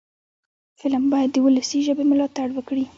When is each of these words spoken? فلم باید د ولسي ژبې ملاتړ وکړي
فلم 0.81 1.03
باید 1.13 1.29
د 1.33 1.37
ولسي 1.45 1.79
ژبې 1.87 2.03
ملاتړ 2.11 2.47
وکړي 2.53 2.85